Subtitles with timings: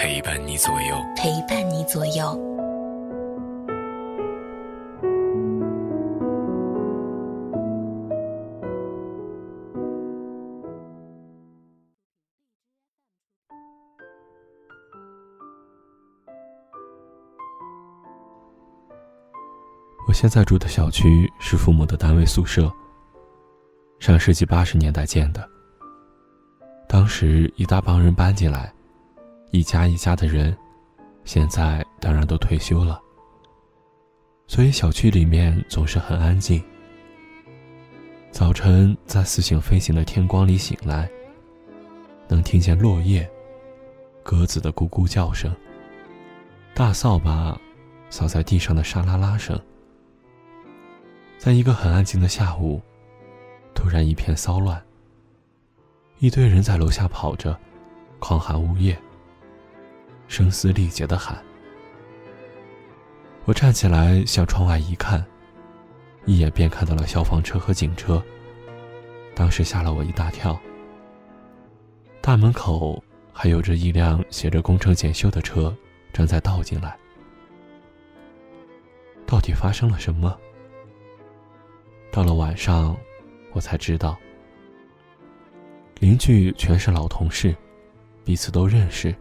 [0.00, 2.24] 陪伴你左右，陪伴你左右。
[20.06, 22.70] 我现在住的小区是父母的单位宿舍。
[23.98, 25.44] 上世纪八十年代建的。
[26.88, 28.72] 当时一大帮人搬进来，
[29.50, 30.56] 一家一家的人，
[31.24, 33.00] 现在当然都退休了。
[34.46, 36.62] 所以小区里面总是很安静。
[38.30, 41.08] 早晨在似醒飞行的天光里醒来，
[42.28, 43.28] 能听见落叶、
[44.22, 45.54] 鸽子的咕咕叫声、
[46.74, 47.58] 大扫把
[48.10, 49.58] 扫在地上的沙啦啦声。
[51.38, 52.82] 在一个很安静的下午，
[53.74, 54.82] 突然一片骚乱。
[56.18, 57.58] 一堆人在楼下跑着，
[58.18, 58.98] 狂喊物业，
[60.28, 61.42] 声嘶力竭的喊。
[63.44, 65.24] 我站起来向窗外一看，
[66.26, 68.22] 一眼便看到了消防车和警车。
[69.34, 70.58] 当时吓了我一大跳。
[72.20, 75.74] 大门口还有着一辆写着“工程检修”的车，
[76.12, 76.96] 正在倒进来。
[79.26, 80.36] 到底发生了什么？
[82.10, 82.96] 到了晚上，
[83.52, 84.18] 我才知道，
[86.00, 87.54] 邻居全是老同事，
[88.24, 89.14] 彼此都认识。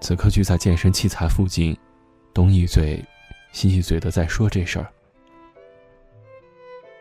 [0.00, 1.76] 此刻聚在健身器材附近，
[2.32, 3.04] 东一嘴，
[3.52, 4.90] 西一嘴的在说这事儿。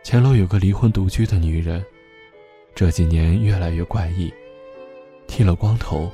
[0.04, 1.84] 前楼有个离婚独居的女人，
[2.76, 4.32] 这几年越来越怪异，
[5.28, 6.12] 剃了光头，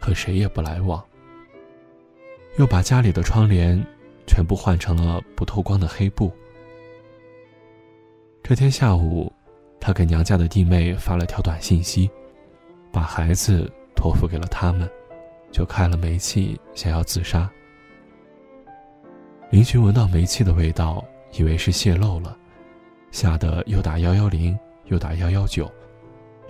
[0.00, 1.04] 和谁也不来往，
[2.56, 3.78] 又把家里的窗帘
[4.26, 6.32] 全部换成了不透光的黑布。
[8.42, 9.30] 这天下午，
[9.78, 12.10] 他给娘家的弟妹发了条短信息，
[12.90, 14.90] 把孩子托付给了他们，
[15.50, 17.50] 就开了煤气，想要自杀。
[19.50, 22.36] 邻居闻到煤气的味道，以为是泄漏了，
[23.10, 25.70] 吓得又打幺幺零，又打幺幺九，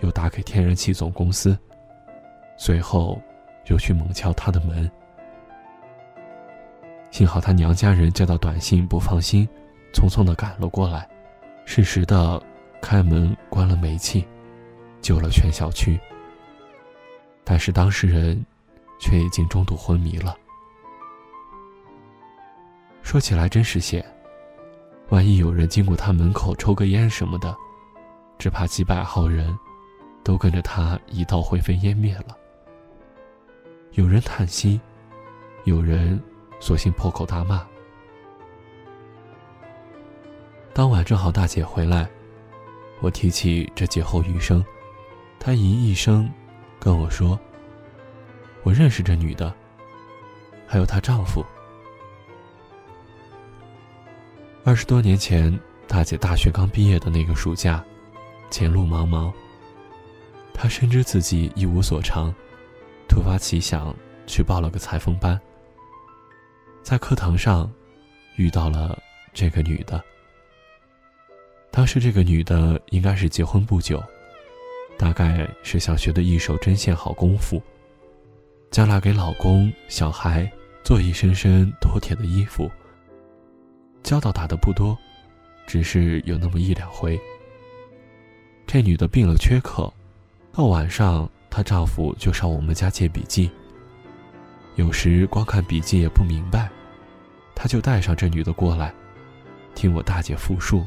[0.00, 1.56] 又打给天然气总公司，
[2.56, 3.20] 随后
[3.66, 4.90] 又去猛敲他的门。
[7.10, 9.48] 幸好他娘家人接到短信不放心，
[9.94, 11.08] 匆匆的赶了过来。
[11.64, 12.42] 适时的
[12.80, 14.26] 开门关了煤气，
[15.00, 15.98] 救了全小区。
[17.44, 18.44] 但是当事人
[18.98, 20.36] 却已经中度昏迷了。
[23.02, 24.04] 说起来真是险，
[25.08, 27.56] 万一有人经过他门口抽个烟什么的，
[28.38, 29.58] 只怕几百号人
[30.22, 32.36] 都跟着他一道灰飞烟灭了。
[33.92, 34.78] 有人叹息，
[35.64, 36.22] 有人
[36.60, 37.66] 索性破口大骂。
[40.74, 42.08] 当晚正好大姐回来，
[43.00, 44.62] 我提起这劫后余生，
[45.40, 46.30] 她咦一声，
[46.78, 47.40] 跟我说
[48.68, 49.50] ：“我认识这女的，
[50.66, 51.42] 还有她丈夫。
[54.62, 57.82] 二十多年前，大姐大学刚毕业的那个暑假，
[58.50, 59.32] 前路茫茫。
[60.52, 62.30] 她深知自己一无所长，
[63.08, 63.96] 突发奇想
[64.26, 65.40] 去报了个裁缝班。
[66.82, 67.72] 在课堂上，
[68.36, 68.98] 遇到了
[69.32, 70.04] 这个女的。”
[71.72, 74.04] 当时这个女的应该是结婚不久，
[74.98, 77.62] 大概是想学的一手针线好功夫，
[78.70, 80.50] 将来给老公、小孩
[80.84, 82.70] 做一身身妥帖的衣服。
[84.02, 84.96] 交道打的不多，
[85.66, 87.18] 只是有那么一两回。
[88.66, 89.92] 这女的病了缺课，
[90.52, 93.50] 到晚上她丈夫就上我们家借笔记。
[94.76, 96.70] 有时光看笔记也不明白，
[97.54, 98.94] 他就带上这女的过来，
[99.74, 100.86] 听我大姐复述。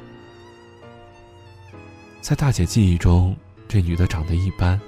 [2.22, 3.36] 在大姐记忆中，
[3.68, 4.80] 这女的长得一般，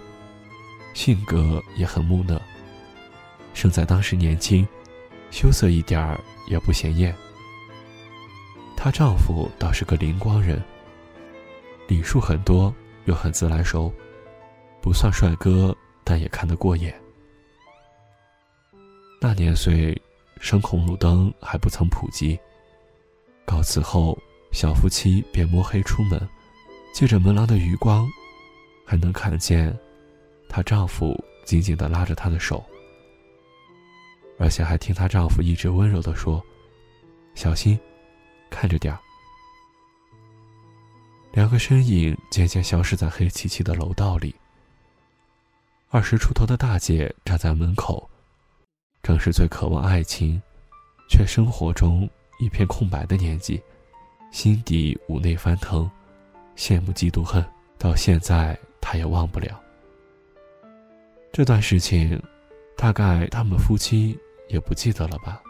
[0.94, 2.42] 性格也很木讷。
[3.54, 4.68] 胜在当时年轻，
[5.32, 7.16] 羞涩一点儿也不显眼。
[8.76, 10.62] 她丈夫倒是个灵光人，
[11.88, 12.74] 礼数很多，
[13.06, 13.94] 又很自来熟，
[14.82, 16.94] 不算帅哥，但也看得过眼。
[19.22, 20.00] 那年岁，
[20.40, 22.38] 声红路灯还不曾普及，
[23.46, 24.18] 告辞后，
[24.52, 26.20] 小夫妻便摸黑出门。
[26.94, 28.08] 借着门廊的余光，
[28.86, 29.76] 还能看见
[30.48, 32.64] 她丈夫紧紧地拉着她的手。
[34.38, 36.44] 而且还听她丈夫一直温柔的说
[37.36, 37.80] ：“小心，
[38.50, 39.00] 看着点儿。”
[41.34, 44.36] 两个身影渐渐消失在黑漆漆的楼道里。
[45.90, 48.10] 二十出头的大姐站在门口，
[49.02, 50.42] 正是最渴望爱情，
[51.10, 52.10] 却生活中
[52.40, 53.62] 一片空白的年纪，
[54.32, 55.90] 心底五内翻腾，
[56.56, 57.44] 羡慕嫉妒恨，
[57.78, 59.60] 到现在她也忘不了。
[61.32, 62.22] 这段事情，
[62.76, 64.18] 大概他们夫妻
[64.50, 65.42] 也不记得了吧。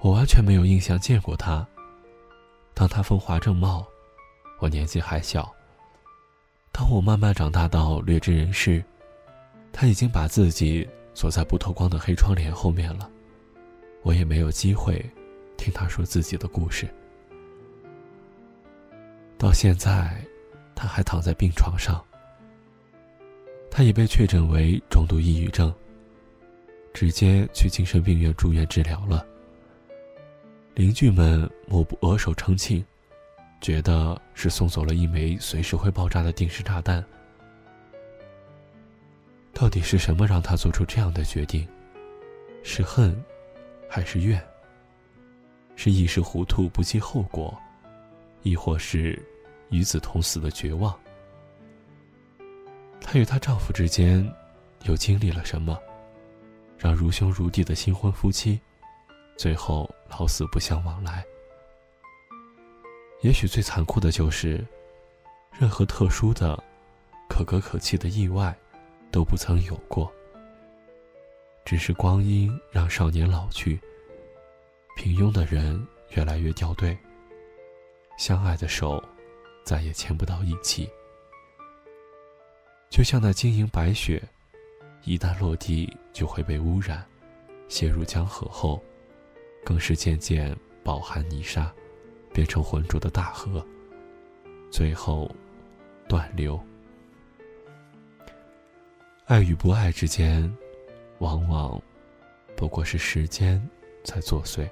[0.00, 1.66] 我完全没有印象见过他。
[2.74, 3.86] 当他风华正茂，
[4.58, 5.52] 我年纪还小。
[6.72, 8.82] 当我慢慢长大到略知人事，
[9.72, 13.10] 他已经把自己锁在不透光的黑窗帘后面了。
[14.02, 15.04] 我也没有机会
[15.58, 16.88] 听他说自己的故事。
[19.36, 20.24] 到现在，
[20.74, 22.02] 他还躺在病床上。
[23.70, 25.72] 他已被确诊为重度抑郁症，
[26.92, 29.24] 直接去精神病院住院治疗了。
[30.74, 32.84] 邻居们莫不额手称庆。
[33.60, 37.04] 觉得是送走了一枚随时会爆炸的定时炸弹。
[39.52, 41.68] 到底是什么让他做出这样的决定？
[42.62, 43.14] 是恨，
[43.86, 44.42] 还是怨？
[45.76, 47.54] 是一时糊涂不计后果，
[48.42, 49.22] 亦或是
[49.68, 50.98] 与子同死的绝望？
[53.12, 54.24] 她与她丈夫之间
[54.84, 55.76] 又经历了什么，
[56.78, 58.60] 让如兄如弟的新婚夫妻，
[59.36, 61.26] 最后老死不相往来？
[63.22, 64.64] 也许最残酷的就是，
[65.58, 66.56] 任何特殊的、
[67.28, 68.56] 可歌可泣的意外，
[69.10, 70.08] 都不曾有过。
[71.64, 73.80] 只是光阴让少年老去，
[74.96, 76.96] 平庸的人越来越掉队，
[78.16, 79.02] 相爱的手
[79.64, 80.88] 再也牵不到一起。
[82.90, 84.22] 就像那晶莹白雪，
[85.04, 87.02] 一旦落地就会被污染，
[87.68, 88.82] 陷入江河后，
[89.64, 90.54] 更是渐渐
[90.84, 91.72] 饱含泥沙。
[92.32, 93.66] 变成浑浊的大河，
[94.70, 95.28] 最后
[96.08, 96.58] 断流。
[99.24, 100.48] 爱与不爱之间，
[101.18, 101.82] 往往
[102.56, 103.60] 不过是时间
[104.04, 104.68] 在作祟。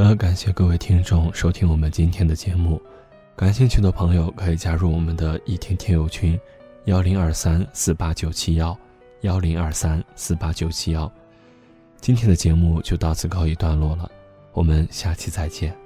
[0.00, 2.80] 好的，感谢各位听众收听我们今天的节目。
[3.36, 6.40] 感兴趣的朋友可以加入我们的一天听友群。
[6.86, 8.74] 幺零二三四八九七幺，
[9.20, 11.12] 幺零二三四八九七幺，
[12.00, 14.10] 今天的节目就到此告一段落了，
[14.54, 15.76] 我们下期再见。